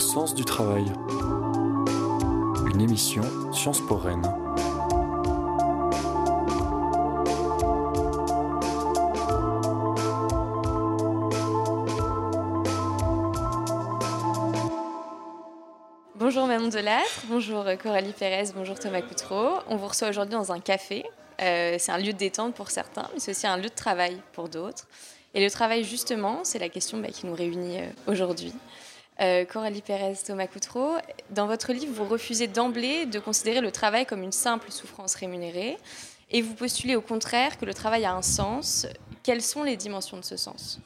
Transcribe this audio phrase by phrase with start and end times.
[0.00, 0.86] sens du travail.
[2.72, 4.22] Une émission Sciences pour Rennes.
[16.14, 19.58] Bonjour Manon Delattre, bonjour Coralie Pérez, bonjour Thomas Coutreau.
[19.68, 21.04] On vous reçoit aujourd'hui dans un café.
[21.42, 24.16] Euh, c'est un lieu de détente pour certains, mais c'est aussi un lieu de travail
[24.32, 24.88] pour d'autres.
[25.34, 28.52] Et le travail, justement, c'est la question bah, qui nous réunit euh, aujourd'hui.
[29.20, 30.96] Euh, Coralie Pérez, Thomas Coutreau,
[31.30, 35.76] dans votre livre, vous refusez d'emblée de considérer le travail comme une simple souffrance rémunérée
[36.30, 38.86] et vous postulez au contraire que le travail a un sens.
[39.22, 40.80] Quelles sont les dimensions de ce sens?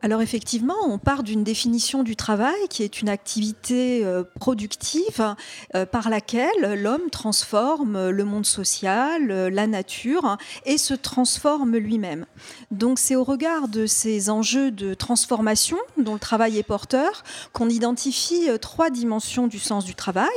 [0.00, 5.34] Alors effectivement, on part d'une définition du travail qui est une activité euh, productive
[5.74, 12.26] euh, par laquelle l'homme transforme le monde social, euh, la nature et se transforme lui-même.
[12.70, 17.68] Donc c'est au regard de ces enjeux de transformation dont le travail est porteur qu'on
[17.68, 20.28] identifie trois dimensions du sens du travail.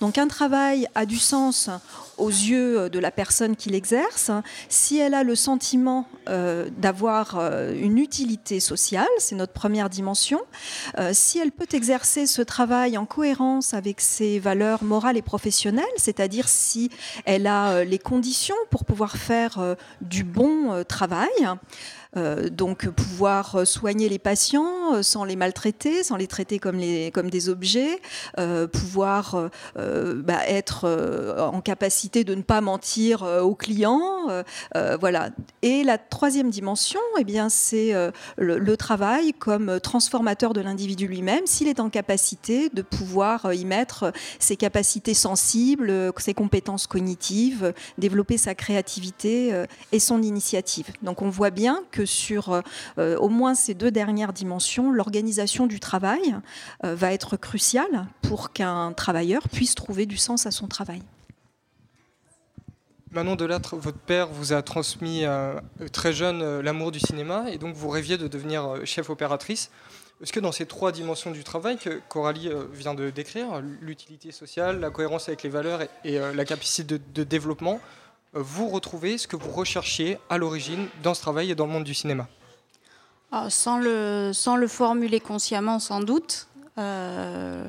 [0.00, 1.70] Donc un travail a du sens
[2.22, 4.30] aux yeux de la personne qui l'exerce,
[4.68, 10.40] si elle a le sentiment euh, d'avoir euh, une utilité sociale, c'est notre première dimension,
[10.98, 15.84] euh, si elle peut exercer ce travail en cohérence avec ses valeurs morales et professionnelles,
[15.96, 16.90] c'est-à-dire si
[17.24, 21.54] elle a les conditions pour pouvoir faire du bon travail, euh,
[22.14, 28.00] donc pouvoir soigner les patients euh, sans les maltraiter, sans les traiter comme, des objets,
[28.38, 30.88] euh, pouvoir bah, être
[31.38, 34.28] en capacité de ne pas mentir aux clients,
[35.00, 35.30] voilà.
[35.62, 37.92] Et la troisième dimension, eh bien, c'est
[38.36, 43.64] le, le, travail comme transformateur de l'individu lui-même, s'il est en capacité de pouvoir y
[43.64, 49.52] mettre ses capacités sensibles, ses compétences cognitives, développer sa créativité
[49.92, 50.86] et son initiative.
[51.02, 52.62] Donc on voit bien que sur
[52.98, 56.36] euh, au moins ces deux dernières dimensions, l'organisation du travail
[56.84, 61.02] euh, va être cruciale pour qu'un travailleur puisse trouver du sens à son travail.
[63.10, 65.60] Manon Delattre, votre père vous a transmis euh,
[65.92, 69.70] très jeune l'amour du cinéma et donc vous rêviez de devenir chef opératrice.
[70.22, 74.78] Est-ce que dans ces trois dimensions du travail que Coralie vient de décrire, l'utilité sociale,
[74.78, 77.80] la cohérence avec les valeurs et, la capacité de développement,
[78.32, 81.84] vous retrouvez ce que vous recherchiez à l'origine dans ce travail et dans le monde
[81.84, 82.28] du cinéma
[83.34, 84.32] ah, sans, le,
[84.68, 86.48] formuler consciemment, sans doute.
[86.76, 87.64] Euh,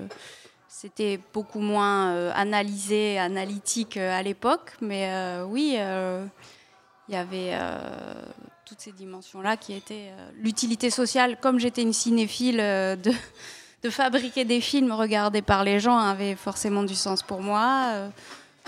[0.67, 5.09] c'était beaucoup moins euh, analysé, analytique euh, à l'époque, mais
[5.47, 5.77] oui,
[7.07, 7.57] il y avait
[8.65, 11.37] toutes ces dimensions-là qui étaient l'utilité sociale.
[11.39, 16.95] Comme j'étais une cinéphile de fabriquer des films regardés par les gens avait forcément du
[16.95, 18.09] sens pour moi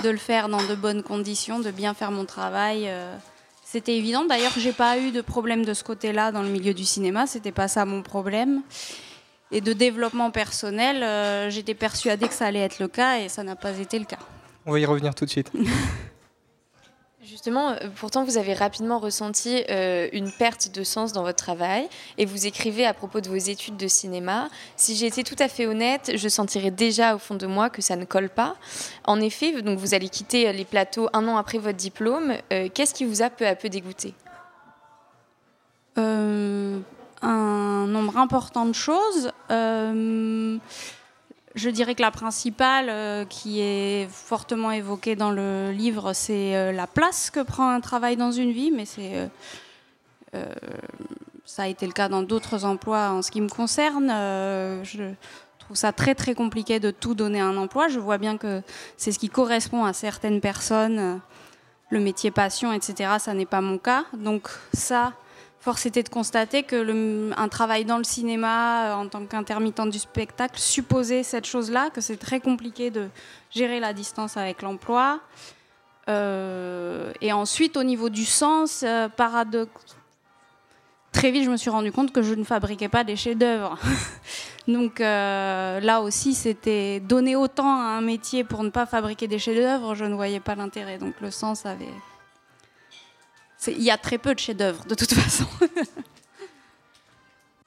[0.04, 2.86] de le faire dans de bonnes conditions, de bien faire mon travail.
[2.88, 3.16] Euh,
[3.64, 4.26] c'était évident.
[4.26, 7.28] D'ailleurs, j'ai pas eu de problème de ce côté-là dans le milieu du cinéma.
[7.28, 8.62] C'était pas ça mon problème.
[9.52, 13.44] Et de développement personnel, euh, j'étais persuadée que ça allait être le cas et ça
[13.44, 14.20] n'a pas été le cas.
[14.66, 15.52] On va y revenir tout de suite.
[17.28, 21.88] Justement, euh, pourtant, vous avez rapidement ressenti euh, une perte de sens dans votre travail
[22.20, 25.66] et vous écrivez à propos de vos études de cinéma Si j'étais tout à fait
[25.66, 28.56] honnête, je sentirais déjà au fond de moi que ça ne colle pas.
[29.06, 32.36] En effet, donc vous allez quitter les plateaux un an après votre diplôme.
[32.54, 34.14] Euh, qu'est-ce qui vous a peu à peu dégoûté?
[35.98, 39.32] Un nombre important de choses.
[41.56, 46.74] Je dirais que la principale, euh, qui est fortement évoquée dans le livre, c'est euh,
[46.74, 49.30] la place que prend un travail dans une vie, mais c'est
[50.36, 50.46] euh,
[51.46, 54.10] ça a été le cas dans d'autres emplois en ce qui me concerne.
[54.84, 55.14] je
[55.60, 57.88] trouve ça très très compliqué de tout donner à un emploi.
[57.88, 58.62] Je vois bien que
[58.98, 61.22] c'est ce qui correspond à certaines personnes,
[61.90, 63.12] le métier passion, etc.
[63.20, 64.04] Ça n'est pas mon cas.
[64.14, 65.14] Donc ça,
[65.66, 69.98] Force était de constater que un travail dans le cinéma euh, en tant qu'intermittent du
[69.98, 73.10] spectacle supposait cette chose-là, que c'est très compliqué de
[73.50, 75.22] gérer la distance avec l'emploi.
[76.08, 79.98] Euh, et ensuite, au niveau du sens, euh, paradoxe.
[81.12, 83.80] Très vite, je me suis rendu compte que je ne fabriquais pas des chefs-d'œuvre.
[84.68, 89.96] Donc là aussi, c'était donner autant à un métier pour ne pas fabriquer des chefs-d'œuvre,
[89.96, 91.00] je ne voyais pas l'intérêt.
[91.00, 91.90] Donc le sens avait
[93.68, 95.46] il y a très peu de chefs-d'œuvre, de toute façon.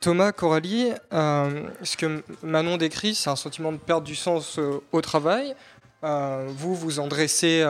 [0.01, 4.81] Thomas, Coralie, euh, ce que Manon décrit, c'est un sentiment de perte du sens euh,
[4.93, 5.57] au travail.
[6.05, 7.67] Euh, vous, vous en dressez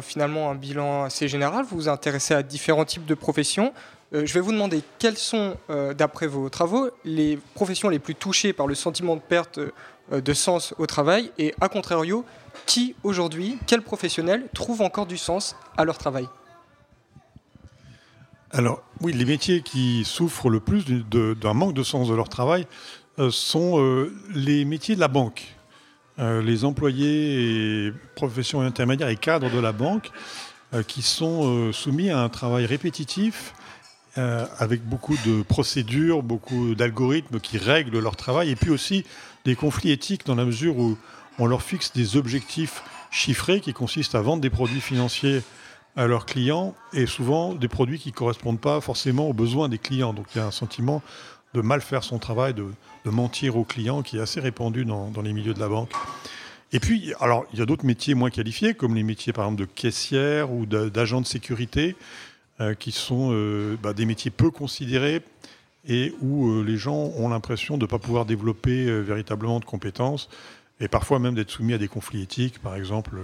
[0.00, 3.74] finalement un bilan assez général, vous vous intéressez à différents types de professions.
[4.12, 8.66] je vais vous demander quelles sont, d'après vos travaux, les professions les plus touchées par
[8.66, 9.60] le sentiment de perte
[10.10, 11.32] de sens au travail?
[11.36, 12.24] Et, à contrario,
[12.64, 16.26] qui aujourd'hui, quels professionnels trouvent encore du sens à leur travail?
[18.52, 22.66] Alors oui, les métiers qui souffrent le plus d'un manque de sens de leur travail,
[23.30, 25.54] sont les métiers de la banque.
[26.18, 30.10] les employés et professions intermédiaires et cadres de la banque
[30.86, 33.54] qui sont soumis à un travail répétitif
[34.16, 39.04] avec beaucoup de procédures, beaucoup d'algorithmes qui règlent leur travail, et puis aussi
[39.44, 40.98] des conflits éthiques dans la mesure où
[41.38, 45.42] on leur fixe des objectifs chiffrés qui consistent à vendre des produits financiers
[45.96, 49.78] à leurs clients et souvent des produits qui ne correspondent pas forcément aux besoins des
[49.78, 50.12] clients.
[50.12, 51.02] Donc il y a un sentiment
[51.54, 52.64] de mal faire son travail, de,
[53.04, 55.90] mentir aux clients qui est assez répandu dans, les milieux de la banque.
[56.72, 59.62] Et puis, alors, il y a d'autres métiers moins qualifiés, comme les métiers par exemple
[59.62, 61.96] de caissière ou d'agent de sécurité,
[62.60, 65.22] euh, qui sont euh, bah, des métiers peu considérés
[65.88, 70.28] et où euh, les gens ont l'impression de ne pas pouvoir développer véritablement de compétences
[70.78, 73.16] et parfois même d'être soumis à des conflits éthiques, par exemple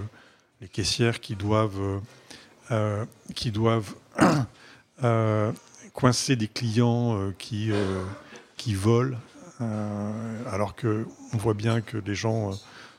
[0.59, 2.01] les caissières qui doivent,
[2.71, 3.05] euh, euh,
[3.35, 3.95] qui doivent
[5.03, 5.51] euh,
[5.93, 7.71] coincer des clients qui,
[8.55, 9.17] qui volent,
[10.45, 12.51] alors qu'on voit bien que les gens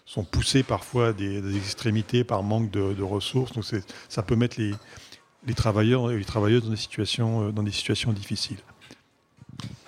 [0.05, 3.53] sont poussés parfois à des, extrémités par manque de, ressources.
[3.53, 3.65] Donc
[4.09, 4.75] ça peut mettre les,
[5.47, 8.59] les travailleurs et les travailleuses dans des situations, dans des situations difficiles.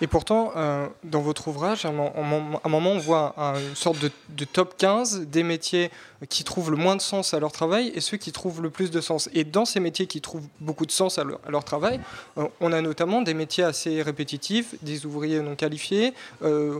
[0.01, 2.59] Et pourtant, euh, dans votre ouvrage, à un, moment,
[2.91, 5.91] on voit une sorte de, top 15 des métiers
[6.27, 8.89] qui trouvent le moins de sens à leur travail et ceux qui trouvent le plus
[8.89, 9.29] de sens.
[9.33, 11.99] Et dans ces métiers qui trouvent beaucoup de sens à leur, travail,
[12.39, 16.79] euh, on a notamment des métiers assez répétitifs, des ouvriers non qualifiés, euh,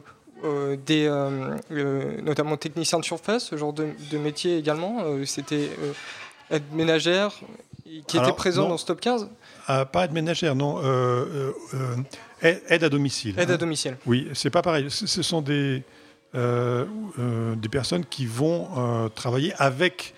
[0.87, 1.07] des,
[2.23, 5.05] notamment techniciens de surface, ce genre de, métier également.
[5.25, 5.69] C'était
[6.49, 7.39] être ménagère
[8.07, 9.29] qui était présent dans ce top 15
[9.67, 10.81] ah, Pas être ménagère, non.
[12.41, 13.39] Aide à domicile.
[13.39, 13.57] Aide à hein.
[13.57, 13.97] domicile.
[14.05, 14.87] Oui, c'est pas pareil.
[14.89, 15.83] Ce sont des,
[16.33, 16.85] euh,
[17.19, 20.13] euh, des personnes qui vont euh, travailler avec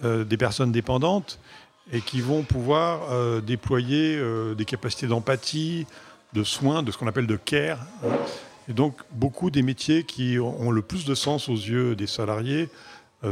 [0.00, 1.40] des personnes dépendantes
[1.90, 4.16] et qui vont pouvoir déployer
[4.56, 5.88] des capacités d'empathie,
[6.34, 7.80] de soins, de ce qu'on appelle de care.
[8.04, 8.10] Hein.
[8.68, 12.68] Et donc, beaucoup des métiers qui ont le plus de sens aux yeux des salariés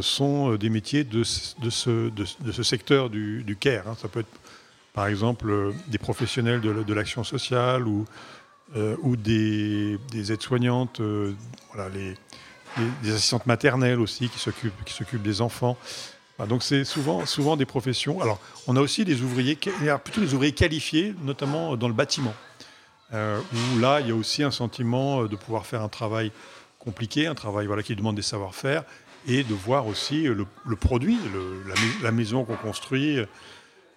[0.01, 3.87] sont des métiers de, de, ce, de, ce, secteur du, du care.
[3.87, 3.97] Hein.
[4.03, 4.41] Ça peut être
[4.97, 8.07] par exemple euh, des professionnels de, l'action sociale ou,
[8.77, 11.35] euh, ou des, aides-soignantes, euh,
[11.93, 12.15] les,
[13.03, 15.77] des assistantes maternelles aussi qui s'occupent, qui s'occupent des enfants.
[16.49, 18.23] donc c'est souvent, souvent des professions.
[18.23, 19.57] Alors on a aussi des ouvriers,
[20.03, 22.35] plutôt des ouvriers qualifiés, notamment dans le bâtiment,
[23.13, 26.33] où là il y a aussi un sentiment de pouvoir faire un travail
[26.79, 28.83] compliqué, un travail voilà, qui demande des savoir-faire,
[29.29, 30.47] et de voir aussi le,
[30.77, 31.19] produit,
[32.03, 33.19] la, maison qu'on construit,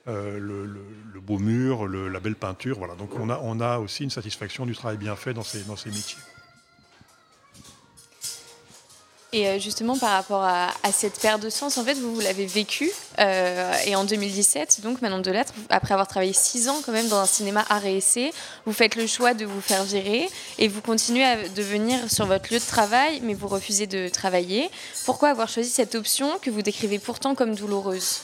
[0.09, 2.79] euh, le, beau mur, la belle peinture.
[2.79, 2.95] Voilà.
[2.95, 5.75] Donc on a, on a aussi une satisfaction du travail bien fait dans ces, dans
[5.75, 6.17] ces métiers.
[9.31, 12.47] Et euh, justement, par rapport à, cette perte de sens, en fait, vous, vous l'avez
[12.47, 12.89] vécu.
[13.19, 17.19] Euh, et en 2017, donc, Manon Delattre, après avoir travaillé six ans quand même dans
[17.19, 18.31] un cinéma art et essai,
[18.65, 20.27] vous faites le choix de vous faire virer
[20.57, 24.69] et vous continuez à devenir sur votre lieu de travail, mais vous refusez de travailler.
[25.05, 28.21] Pourquoi avoir choisi cette option que vous décrivez pourtant comme douloureuse?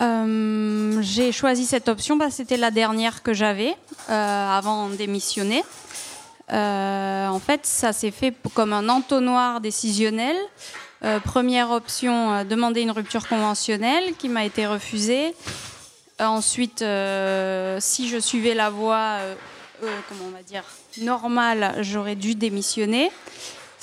[0.00, 3.74] Euh, j'ai choisi cette option, parce que c'était la dernière que j'avais
[4.08, 5.62] euh, avant de démissionner.
[6.52, 10.36] Euh, en fait, ça s'est fait comme un entonnoir décisionnel.
[11.24, 15.34] première option, demander une rupture conventionnelle qui m'a été refusée.
[16.18, 19.18] ensuite, si je suivais la voie,
[19.80, 20.64] comment on va dire,
[20.98, 23.10] normale, j'aurais dû démissionner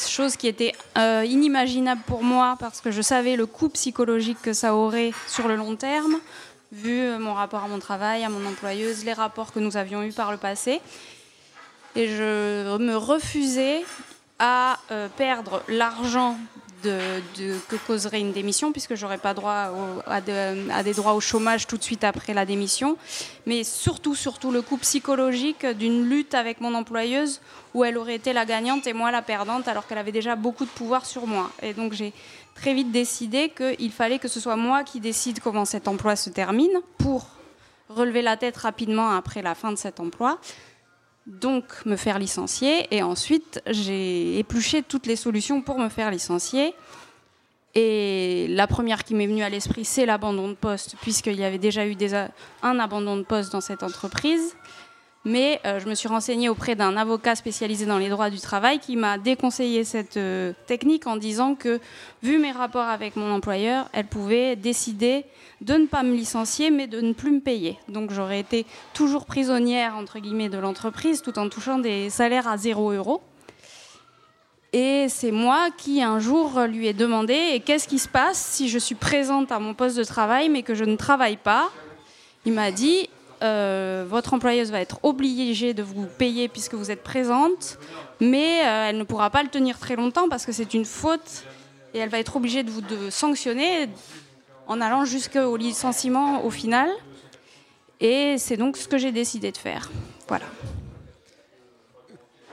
[0.06, 4.54] chose qui était euh, inimaginable pour moi parce que je savais le coût psychologique que
[4.54, 6.18] ça aurait sur le long terme,
[6.72, 10.04] vu euh, mon rapport à mon travail, à mon employeuse, les rapports que nous avions
[10.04, 10.82] eus par le passé.
[11.96, 13.84] Et je me refusais
[14.40, 16.38] à euh, perdre l'argent
[16.84, 17.22] de,
[17.68, 19.72] que causerait une démission, puisque j'aurais pas droit
[20.06, 22.98] à, des droits au chômage tout de suite après la démission,
[23.46, 27.42] mais surtout, surtout le coût psychologique d'une lutte avec mon employeuse
[27.74, 30.66] où elle aurait été la gagnante et moi la perdante, alors qu'elle avait déjà beaucoup
[30.66, 31.52] de pouvoir sur moi.
[31.62, 32.14] Et donc j'ai
[32.56, 36.30] très vite décidé qu'il fallait que ce soit moi qui décide comment cet emploi se
[36.30, 37.28] termine pour
[37.90, 40.40] relever la tête rapidement après la fin de cet emploi
[41.28, 42.88] donc me faire licencier.
[42.96, 46.74] Et ensuite, j'ai épluché toutes les solutions pour me faire licencier.
[47.76, 51.60] Et la première qui m'est venue à l'esprit, c'est l'abandon de poste, puisqu'il y avait
[51.60, 51.96] déjà eu
[52.64, 54.56] un abandon de poste dans cette entreprise
[55.28, 58.80] mais euh, je me suis renseignée auprès d'un avocat spécialisé dans les droits du travail
[58.80, 61.82] qui m'a déconseillé cette euh, technique en disant que,
[62.24, 65.26] vu mes rapports avec mon employeur, elle pouvait décider
[65.60, 67.78] de ne pas me licencier, mais de ne plus me payer.
[67.90, 72.58] Donc j'aurais été toujours prisonnière, entre guillemets, de l'entreprise, tout en touchant des salaires à
[72.58, 73.22] 0 euros.
[74.72, 78.80] Et c'est moi qui, un jour, lui ai demandé qu'est-ce qui se passe si je
[78.80, 81.70] suis présente à mon poste de travail, mais que je ne travaille pas?
[82.46, 83.10] Il m'a dit
[83.44, 87.78] euh, votre employeuse va être obligée de vous payer puisque vous êtes présente,
[88.20, 91.44] mais euh, elle ne pourra pas le tenir très longtemps parce que c'est une faute
[91.94, 93.90] et elle va être obligée de vous sanctionner
[94.68, 96.90] en allant jusqu'au licenciement au final.
[98.00, 99.90] Et c'est donc ce que j'ai décidé de faire.
[100.28, 100.46] Voilà.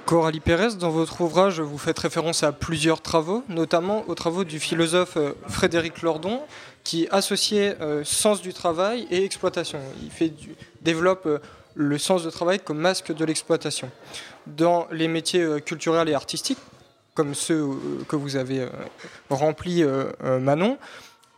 [0.07, 4.61] Coralie Pérez, dans votre ouvrage, vous faites référence à plusieurs travaux, notamment aux travaux du
[4.61, 6.43] philosophe euh, Frédéric Lordon,
[6.85, 9.81] qui associait euh, sens du travail et exploitation.
[10.21, 10.33] Il
[10.83, 11.39] développe euh,
[11.75, 13.91] le sens du travail comme masque de l'exploitation.
[14.47, 16.59] Dans les métiers culturels et artistiques,
[17.15, 17.67] comme ceux
[18.09, 18.69] que vous avez
[19.31, 19.83] remplis,
[20.23, 20.79] Manon,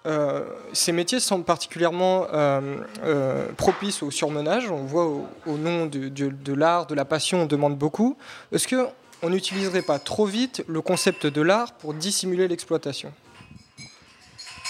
[0.06, 4.70] euh, ces métiers sont particulièrement euh, euh, propices au surmenage.
[4.70, 5.06] On voit
[5.46, 8.16] au, nom de, de l'art, de la passion, on demande beaucoup.
[8.52, 13.12] Est-ce qu'on n'utiliserait pas trop vite le concept de l'art pour dissimuler l'exploitation?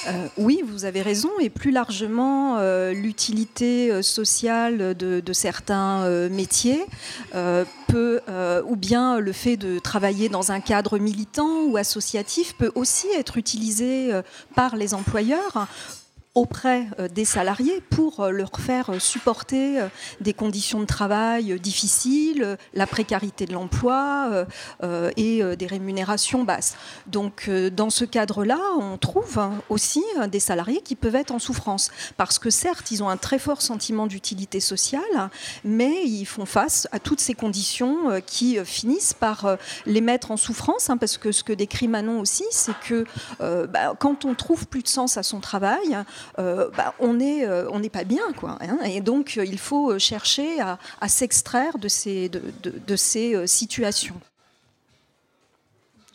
[0.07, 6.85] Euh, oui, vous avez raison, et plus largement, euh, l'utilité euh, sociale de, certains métiers
[7.89, 8.21] peut,
[8.67, 13.37] ou bien le fait de travailler dans un cadre militant ou associatif peut aussi être
[13.37, 14.11] utilisé
[14.55, 15.69] par les employeurs
[16.37, 19.81] auprès euh, des salariés pour euh, leur faire euh, supporter
[20.21, 24.47] des conditions de travail difficiles, la précarité de l'emploi
[25.17, 26.77] et des rémunérations basses.
[27.07, 31.91] Donc dans ce cadre-là, on trouve hein, aussi des salariés qui peuvent être en souffrance
[32.19, 35.31] parce que certes, ils ont un très fort sentiment d'utilité sociale,
[35.65, 40.91] mais ils font face à toutes ces conditions qui finissent par les mettre en souffrance
[40.91, 43.07] hein, parce que ce que décrit Manon aussi, c'est que
[43.39, 45.97] bah, quand on trouve plus de sens à son travail,
[46.37, 48.33] bah, on n'est euh, on pas bien.
[48.37, 48.79] Quoi, hein.
[48.85, 54.21] et donc, il faut chercher à, s'extraire de ces, de ces euh, situations.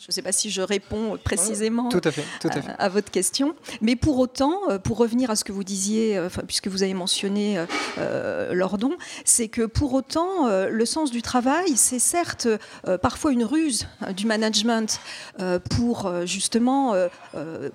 [0.02, 1.88] Je ne sais pas si je réponds précisément
[2.78, 3.54] à, votre question.
[3.82, 6.92] Mais pour autant, euh, pour revenir à ce que vous disiez, euh, puisque vous avez
[6.92, 7.64] mentionné
[7.98, 12.48] euh, Lordon, c'est que pour autant, le sens du travail, c'est certes
[13.00, 15.00] parfois une ruse du management
[15.70, 16.94] pour justement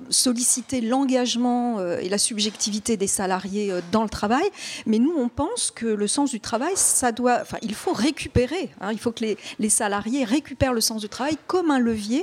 [0.09, 4.45] solliciter l'engagement et la subjectivité des salariés dans le travail.
[4.85, 8.69] Mais nous, on pense que le sens du travail, ça doit, enfin, il faut récupérer.
[8.81, 8.91] Hein.
[8.91, 12.16] il faut que les, les salariés récupèrent le sens du travail comme un levier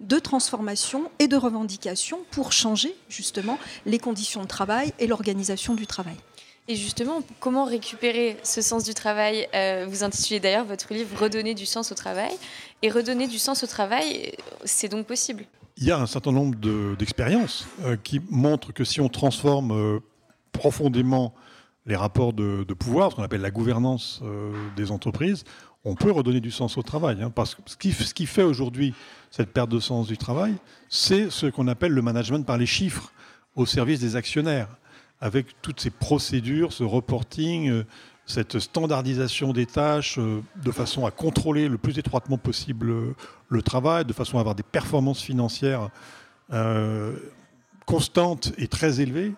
[0.00, 5.86] de transformation et de revendication pour changer justement les conditions de travail et l'organisation du
[5.86, 6.16] travail.
[6.70, 11.54] Et justement, comment récupérer ce sens du travail euh, Vous intitulez d'ailleurs votre livre Redonner
[11.54, 12.30] du sens au travail.
[12.82, 14.32] Et redonner du sens au travail,
[14.64, 15.46] c'est donc possible
[15.78, 16.56] Il y a un certain nombre
[16.96, 20.00] d'expériences euh, qui montrent que si on transforme euh,
[20.52, 21.32] profondément
[21.86, 24.20] les rapports de, de, pouvoir, ce qu'on appelle la gouvernance
[24.76, 25.44] des entreprises,
[25.84, 27.22] on peut redonner du sens au travail.
[27.22, 27.76] Hein, parce que ce
[28.14, 28.94] qui, fait aujourd'hui
[29.30, 30.54] cette perte de sens du travail,
[30.88, 33.12] c'est ce qu'on appelle le management par les chiffres
[33.54, 34.68] au service des actionnaires,
[35.20, 37.84] avec toutes ces procédures, ce reporting, euh,
[38.26, 43.16] cette standardisation des tâches, euh, de façon à contrôler le plus étroitement possible euh,
[43.48, 45.90] le travail, de façon à avoir des performances financières
[47.84, 49.34] constantes et très élevées.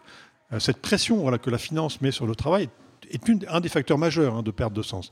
[0.60, 2.68] Cette pression que la finance met sur le travail
[3.10, 5.10] est un des facteurs majeurs hein, de perte de sens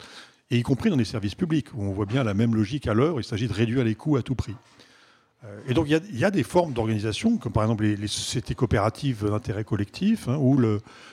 [0.51, 2.95] et y compris dans les services publics, où on voit bien la même logique à
[2.95, 4.55] l'heure, il s'agit de réduire les coûts à tout prix.
[5.45, 9.29] Euh, et donc il y, a des formes d'organisation, comme par exemple les, sociétés coopératives
[9.29, 10.61] d'intérêt collectif, hein, où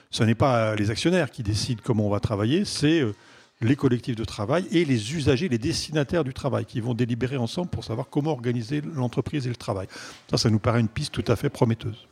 [0.10, 3.14] ce n'est pas les actionnaires qui décident comment on va travailler, c'est euh,
[3.62, 7.70] les collectifs de travail et les usagers, les destinataires du travail, qui vont délibérer ensemble
[7.70, 9.88] pour savoir comment organiser l'entreprise et le travail.
[10.30, 12.08] Ça, ça nous paraît une piste tout à fait prometteuse.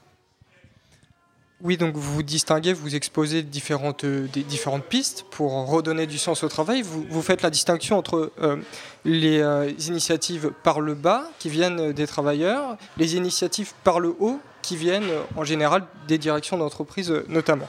[1.66, 6.50] Oui, donc vous distinguez, vous exposez différentes, euh, différentes pistes pour redonner du sens au
[6.50, 6.82] travail.
[6.82, 8.58] Vous, faites la distinction entre euh,
[9.06, 14.42] les euh, initiatives par le bas, qui viennent des travailleurs, les initiatives par le haut,
[14.62, 17.68] qui viennent en général des directions d'entreprise notamment.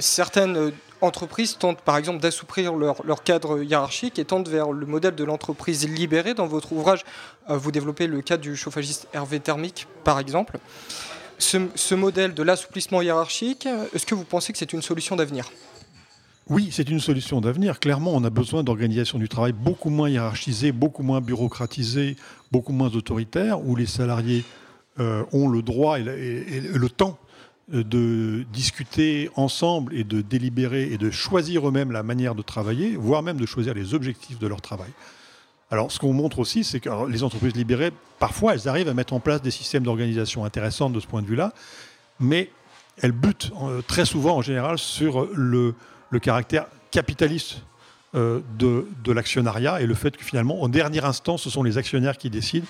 [0.00, 5.14] certaines entreprises tentent par exemple d'assouplir leur, leur, cadre hiérarchique et tendent vers le modèle
[5.14, 6.32] de l'entreprise libérée.
[6.32, 7.04] Dans votre ouvrage,
[7.48, 10.58] vous développez le cas du chauffagiste Hervé Thermique, par exemple.
[11.38, 15.50] Ce, modèle de l'assouplissement hiérarchique, est-ce que vous pensez que c'est une solution d'avenir?
[16.48, 17.80] Oui, c'est une solution d'avenir.
[17.80, 22.16] Clairement, on a besoin d'organisation du travail beaucoup moins hiérarchisée, beaucoup moins bureaucratisée,
[22.52, 24.44] beaucoup moins autoritaire, où les salariés
[25.00, 27.18] euh, ont le droit et le temps
[27.74, 32.94] euh, de discuter ensemble et de délibérer et de choisir eux-mêmes la manière de travailler,
[32.94, 34.90] voire même de choisir les objectifs de leur travail.
[35.70, 39.14] Alors, ce qu'on montre aussi, c'est que les entreprises libérées, parfois, elles arrivent à mettre
[39.14, 41.52] en place des systèmes d'organisation intéressants de ce point de vue-là,
[42.20, 42.50] mais
[43.02, 45.74] elles butent euh, très souvent, en général, sur le,
[46.22, 47.62] caractère capitaliste
[48.14, 52.16] euh, de, l'actionnariat et le fait que finalement, en dernière instance, ce sont les actionnaires
[52.16, 52.66] qui décident.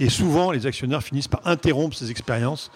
[0.00, 2.70] Et souvent, les actionnaires finissent par interrompre ces expériences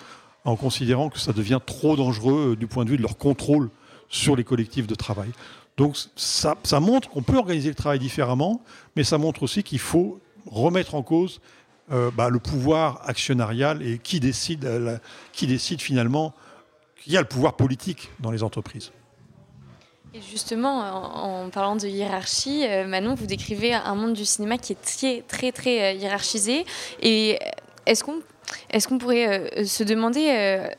[0.45, 3.71] en considérant que ça devient trop dangereux euh, du point de vue de leur contrôle
[4.11, 5.31] sur les collectifs de travail.
[5.77, 8.63] Donc ça, montre qu'on peut organiser le travail différemment,
[8.97, 11.41] mais ça montre aussi qu'il faut remettre en cause
[11.91, 15.01] euh, bah, le pouvoir actionnarial et qui décide,
[15.33, 16.33] qui décide finalement,
[17.03, 18.93] qui a le pouvoir politique dans les entreprises.
[20.15, 24.73] Et justement, en, parlant de hiérarchie, euh, Manon, vous décrivez un monde du cinéma qui
[24.73, 26.65] est très, très, très euh, hiérarchisé.
[27.03, 27.41] Et
[27.85, 28.21] est-ce qu'on
[28.71, 30.21] est-ce qu'on pourrait se demander,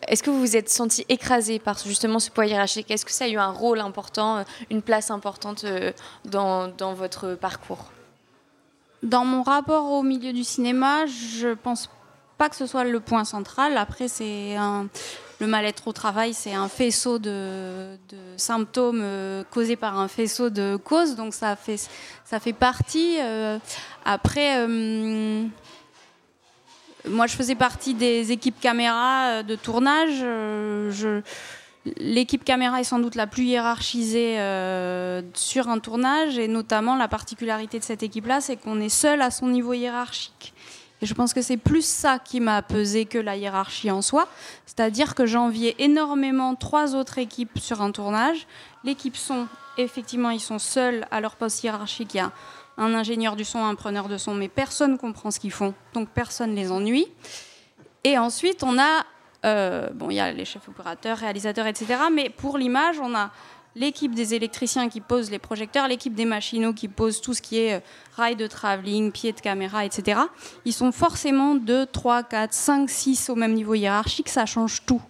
[0.07, 2.91] est-ce que vous vous êtes senti écrasé par justement ce poids hiérarchique?
[2.91, 5.65] Est-ce que ça a eu un rôle important, une place importante
[6.25, 7.91] dans, dans votre parcours?
[9.03, 11.89] Dans mon rapport au milieu du cinéma, je pense
[12.37, 13.77] pas que ce soit le point central.
[13.77, 14.55] Après, c'est
[15.39, 17.97] le mal-être au travail, c'est un faisceau de,
[18.37, 21.79] symptômes euh, causés par un faisceau de causes, donc ça fait,
[22.23, 23.17] ça fait partie.
[23.19, 23.57] Euh,
[24.05, 25.45] après, euh,
[27.09, 30.19] moi, je faisais partie des équipes caméra de tournage.
[30.19, 31.21] je
[31.97, 37.07] L'équipe caméra est sans doute la plus hiérarchisée euh, sur un tournage et notamment la
[37.07, 40.53] particularité de cette équipe-là, c'est qu'on est seul à son niveau hiérarchique.
[41.01, 44.27] Et je pense que c'est plus ça qui m'a pesé que la hiérarchie en soi.
[44.65, 48.47] C'est-à-dire que j'enviais énormément trois autres équipes sur un tournage.
[48.83, 49.47] L'équipe son,
[49.77, 52.15] effectivement, ils sont seuls à leur poste hiérarchique.
[52.15, 52.31] Il y a
[52.77, 55.73] un ingénieur du son, un preneur de son, mais personne ne comprend ce qu'ils font.
[55.93, 57.07] Donc personne ne les ennuie.
[58.03, 59.05] Et ensuite, on a
[59.45, 61.95] euh, bon, il y a les chefs opérateurs, réalisateurs, etc.
[62.11, 63.31] Mais pour l'image, on a
[63.75, 67.59] l'équipe des électriciens qui posent les projecteurs, l'équipe des machinaux qui posent tout ce qui
[67.59, 67.79] est euh,
[68.15, 70.21] rail de travelling, pied de caméra, etc.
[70.63, 75.01] Ils sont forcément 2, 3, 4, 5, 6 au même niveau hiérarchique, ça change tout.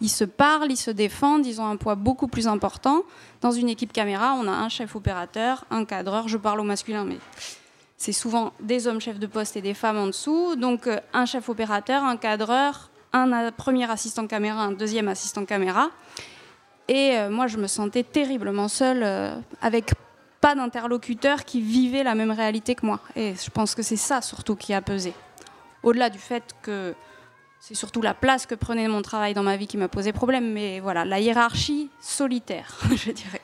[0.00, 3.02] Ils se parlent, ils se défendent, ils ont un poids beaucoup plus important.
[3.40, 7.04] Dans une équipe caméra, on a un chef opérateur, un cadreur, je parle au masculin,
[7.04, 7.18] mais
[7.96, 10.56] c'est souvent des hommes chefs de poste et des femmes en dessous.
[10.56, 15.90] Donc euh, un chef opérateur, un cadreur, un premier assistant caméra, un deuxième assistant caméra.
[16.88, 19.92] Et euh, moi, je me sentais terriblement seule, euh, avec
[20.40, 23.00] pas d'interlocuteur qui vivait la même réalité que moi.
[23.16, 25.14] Et je pense que c'est ça surtout qui a pesé.
[25.82, 26.94] Au-delà du fait que
[27.66, 30.52] c'est surtout la place que prenait mon travail dans ma vie qui m'a posé problème,
[30.52, 33.40] mais voilà, la hiérarchie solitaire, je dirais.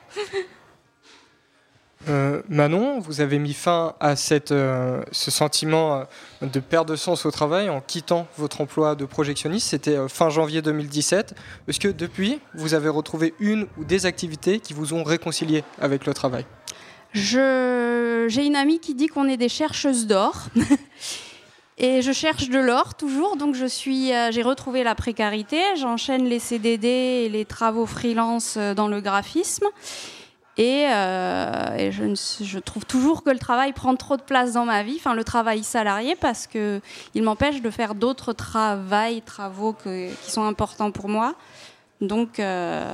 [2.07, 6.05] Euh, Manon, vous avez mis fin à cette, euh, ce sentiment
[6.43, 9.69] euh, de perte de sens au travail en quittant votre emploi de projectionniste.
[9.69, 11.33] C'était fin janvier 2017.
[11.67, 16.05] Est-ce que depuis, vous avez retrouvé une ou des activités qui vous ont réconcilié avec
[16.05, 16.45] le travail?
[17.13, 20.45] J'ai une amie qui dit qu'on est des chercheuses d'or.
[21.83, 26.37] Et je cherche de l'or toujours, donc je suis, j'ai retrouvé la précarité, j'enchaîne les
[26.37, 29.65] CDD et les travaux freelance dans le graphisme.
[30.57, 34.97] Et, euh, je, trouve toujours que le travail prend trop de place dans ma vie,
[34.97, 36.81] enfin le travail salarié, parce qu'il
[37.15, 41.35] m'empêche de faire d'autres travaux qui sont importants pour moi.
[42.01, 42.93] Donc, euh,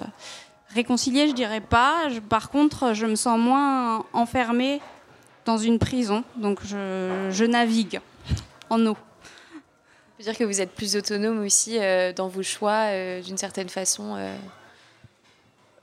[0.73, 2.03] réconcilier, je dirais pas.
[2.29, 4.79] par contre, je me sens moins enfermée
[5.45, 6.23] dans une prison.
[6.35, 7.99] Donc, je, navigue
[8.69, 8.95] en eau.
[8.95, 12.87] Ça veut dire que vous êtes plus autonome aussi euh, dans vos choix,
[13.21, 14.17] d'une certaine façon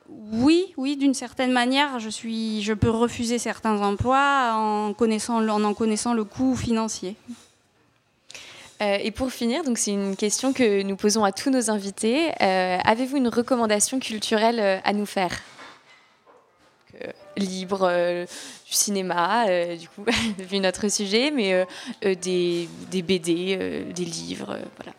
[0.08, 5.64] oui, oui, d'une certaine manière, je, suis, je peux refuser certains emplois en, connaissant, en
[5.64, 7.16] en connaissant le coût financier.
[8.82, 12.30] Euh, et pour finir, donc c'est une question que nous posons à tous nos invités.
[12.42, 15.40] Euh, avez-vous une recommandation culturelle euh, à nous faire?
[17.36, 18.26] Libre,
[18.66, 20.04] du cinéma, du coup,
[20.38, 21.66] vu notre sujet, mais
[22.02, 24.92] des, des, BD, des livres, voilà.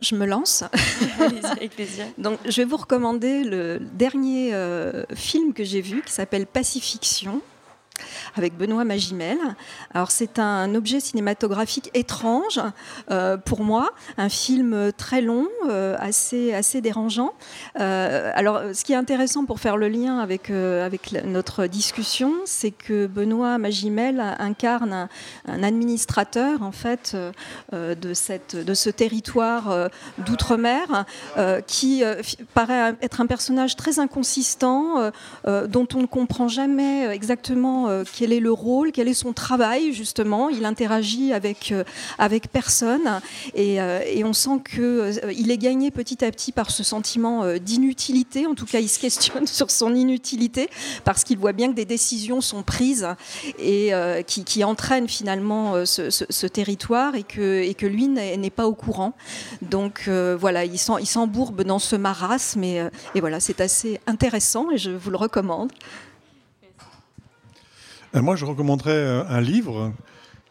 [0.00, 0.62] Je me lance.
[1.44, 2.06] avec plaisir.
[2.18, 7.40] Donc, je vais vous recommander le dernier euh, film que j'ai vu qui s'appelle Pacifiction
[8.36, 9.38] avec Benoît Magimel.
[9.94, 12.60] Alors c'est un objet cinématographique étrange
[13.10, 17.32] euh, pour moi, un film très long, euh, assez, assez dérangeant.
[17.80, 22.70] Euh, alors ce qui est intéressant pour faire le lien avec, avec notre discussion, c'est
[22.70, 25.08] que Benoît Magimel incarne
[25.46, 27.16] un, administrateur en fait
[27.72, 31.04] de, cette, de ce territoire d'outre-mer
[31.66, 32.02] qui
[32.54, 35.10] paraît être un personnage très inconsistant
[35.46, 40.48] dont on ne comprend jamais exactement quel est le rôle, quel est son travail justement.
[40.48, 41.84] Il interagit avec, euh,
[42.18, 43.20] avec personne
[43.54, 47.54] et, euh, on sent qu'il euh, il est gagné petit à petit par ce sentiment
[47.56, 48.46] d'inutilité.
[48.46, 50.68] En tout cas, il se questionne sur son inutilité
[51.04, 53.08] parce qu'il voit bien que des décisions sont prises
[53.58, 53.92] et
[54.26, 59.14] qui, qui, entraînent finalement ce, territoire et que, et que lui n'est pas au courant.
[59.62, 64.90] Donc voilà, il s'embourbe dans ce marasme et, et voilà, c'est assez intéressant et je
[64.90, 65.70] vous le recommande.
[68.14, 69.92] Euh, moi, je recommanderais euh, un livre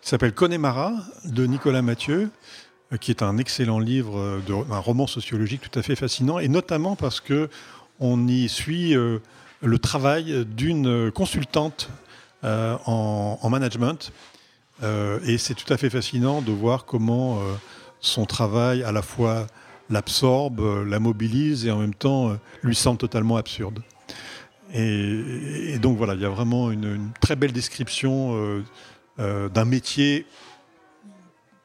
[0.01, 0.93] qui s'appelle Connemara
[1.25, 2.29] de Nicolas Mathieu,
[2.93, 4.41] euh, qui est un excellent livre,
[4.71, 7.49] un roman sociologique tout à fait fascinant, et notamment parce que
[7.99, 11.89] on y suit le travail d'une consultante
[12.43, 14.11] en, management.
[14.83, 17.41] et c'est tout à fait fascinant de voir comment
[17.99, 19.47] son travail à la fois
[19.89, 23.81] l'absorbe, la mobilise et en même temps lui semble totalement absurde.
[24.77, 28.63] Et, donc voilà, il y a vraiment une, très belle description euh,
[29.19, 30.27] euh, d'un métier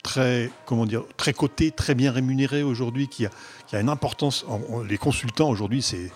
[0.02, 0.86] très, comment
[1.18, 3.30] très coté, très bien rémunéré aujourd'hui, qui a,
[3.80, 4.46] une importance.
[4.88, 6.10] les consultants aujourd'hui, c'est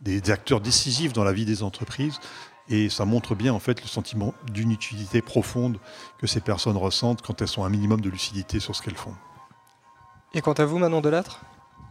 [0.00, 2.18] des, acteurs décisifs dans la vie des entreprises.
[2.68, 5.78] Et ça montre bien en fait le sentiment d'une utilité profonde
[6.18, 9.14] que ces personnes ressentent quand elles sont un minimum de lucidité sur ce qu'elles font.
[10.34, 11.40] Et quant à vous, Manon Delattre?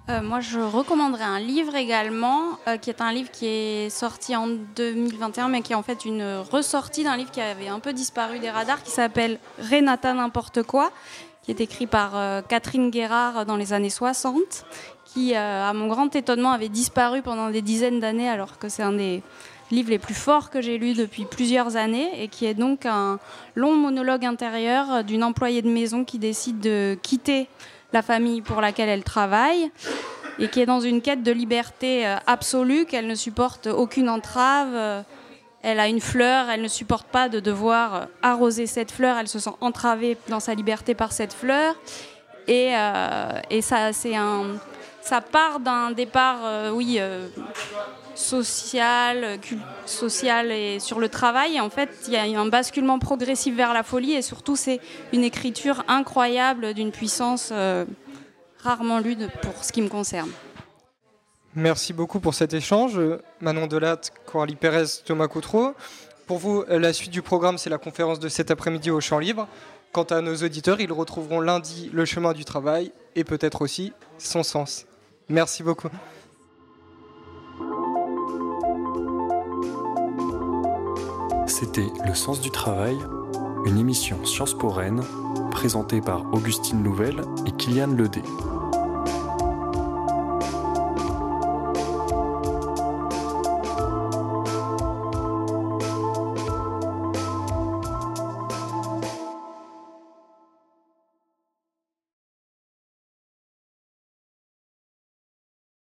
[0.10, 4.36] Euh, moi, je recommanderais un livre également, euh, qui est un livre qui est sorti
[4.36, 7.93] en 2021, mais qui est en fait une ressortie d'un livre qui avait un peu
[7.93, 10.91] disparu des radars, qui s'appelle Renata n'importe quoi,
[11.43, 14.65] qui est écrit par euh, Catherine Guérard dans les années 60,
[15.06, 18.93] qui, à mon grand étonnement, avait disparu pendant des dizaines d'années, alors que c'est un
[18.93, 19.24] des
[19.72, 23.19] livres les plus forts que j'ai lus depuis plusieurs années, et qui est donc un
[23.56, 27.48] long monologue intérieur d'une employée de maison qui décide de quitter
[27.93, 29.71] la famille pour laquelle elle travaille
[30.39, 34.69] et qui est dans une quête de liberté euh, absolue, qu'elle ne supporte aucune entrave.
[34.73, 35.02] Euh,
[35.62, 39.28] elle a une fleur, elle ne supporte pas de devoir euh, arroser cette fleur, elle
[39.28, 41.75] se sent entravée dans sa liberté par cette fleur.
[42.47, 42.71] Et,
[43.62, 44.45] ça, un,
[45.02, 46.39] ça part d'un départ,
[46.73, 46.99] oui,
[48.15, 49.39] social,
[49.86, 51.60] social et sur le travail.
[51.60, 54.80] En fait, il y a un basculement progressif vers la folie et surtout, c'est
[55.13, 57.86] une écriture incroyable d'une puissance euh,
[58.60, 60.30] rarement lue pour ce qui me concerne.
[61.56, 63.00] Merci beaucoup pour cet échange.
[63.41, 65.74] Manon Delatte, Coralie Pérez, Thomas Coutreau.
[66.28, 69.48] Pour vous, la suite du programme, c'est la conférence de cet après-midi au Champ Libre.
[69.91, 74.43] Quant à nos auditeurs, ils retrouveront lundi le chemin du travail et peut-être aussi son
[74.43, 74.86] sens.
[75.28, 75.89] Merci beaucoup.
[81.60, 82.98] C'était Le Sens du Travail,
[83.65, 85.04] une émission Sciences pour Rennes,
[85.52, 88.24] présentée par Augustine Nouvelle et Kylian Ledet.